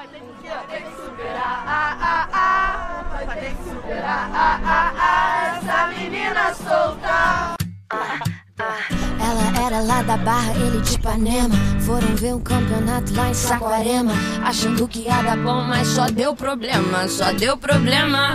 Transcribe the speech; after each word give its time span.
vai 0.00 0.08
ter 0.08 0.82
que, 0.82 1.02
superar. 1.02 1.64
Ah, 1.66 1.96
ah, 2.00 2.28
ah, 2.32 3.24
vai 3.26 3.40
ter 3.40 3.54
que 3.54 3.64
superar. 3.64 4.30
Ah, 4.32 4.60
ah, 4.64 4.92
ah, 4.96 5.58
essa 5.58 5.86
menina 5.88 6.54
solta. 6.54 7.54
Ela 9.20 9.66
era 9.66 9.80
lá 9.80 10.02
da 10.02 10.16
Barra, 10.16 10.52
ele 10.54 10.80
de 10.80 10.94
Ipanema. 10.94 11.54
Foram 11.80 12.16
ver 12.16 12.34
um 12.34 12.40
campeonato 12.40 13.14
lá 13.14 13.28
em 13.28 13.34
Saquarema. 13.34 14.14
Achando 14.42 14.88
que 14.88 15.00
ia 15.00 15.22
dar 15.22 15.36
bom, 15.36 15.64
mas 15.64 15.88
só 15.88 16.06
deu 16.06 16.34
problema, 16.34 17.06
só 17.06 17.32
deu 17.32 17.58
problema. 17.58 18.34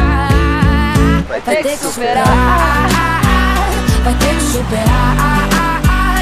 vai 1.31 1.39
ter 1.39 1.63
que 1.63 1.77
superar, 1.77 2.89
vai 4.03 4.13
ter 4.15 4.35
que 4.35 4.41
superar. 4.41 5.79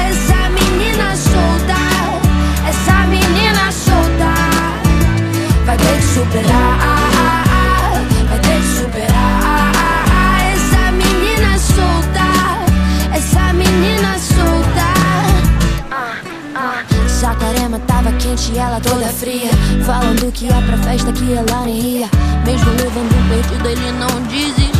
Essa 0.08 0.48
menina 0.50 1.16
solta, 1.16 1.74
essa 2.68 3.06
menina 3.08 3.72
solta. 3.72 4.30
Vai 5.66 5.76
ter 5.76 5.96
que 5.96 6.02
superar, 6.02 7.44
vai 8.28 8.38
ter 8.38 8.60
que 8.60 8.66
superar. 8.78 9.72
Essa 10.52 10.92
menina 10.92 11.58
solta, 11.58 12.26
essa 13.12 13.52
menina 13.52 14.16
solta. 14.16 14.90
Saquarema 17.08 17.80
tava 17.80 18.12
quente 18.12 18.52
e 18.52 18.58
ela 18.58 18.80
toda 18.80 19.06
fria. 19.08 19.50
Falando 19.84 20.32
que 20.32 20.46
ia 20.46 20.62
pra 20.62 20.78
festa 20.78 21.12
que 21.12 21.32
ela 21.32 21.64
nem 21.64 21.80
ia. 21.80 22.08
Mesmo 22.46 22.70
levando 22.70 23.28
perdido 23.28 23.68
ele 23.68 23.92
não 23.92 24.22
desistia 24.22 24.79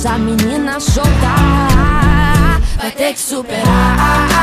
Essa 0.00 0.16
menina 0.16 0.80
solta. 0.80 1.10
Vai 2.78 2.90
ter 2.90 3.12
que 3.12 3.20
superar, 3.20 4.39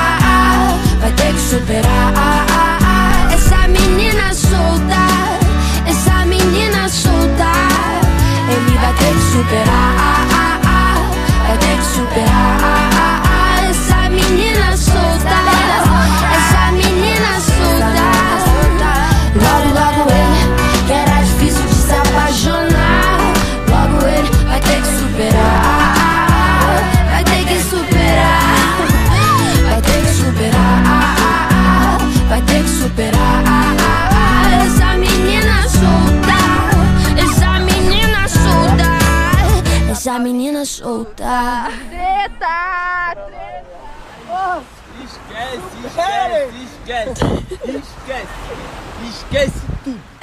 Essa 40.17 40.23
menina 40.23 40.65
solta. 40.65 41.69
Treta, 41.89 43.15
treta. 43.27 43.67
Oh, 44.31 44.61
Esquece, 45.03 45.61
esquece, 45.85 46.49
esquece, 46.63 47.25
esquece, 47.77 48.27
esquece 49.07 49.61
tudo. 49.83 50.16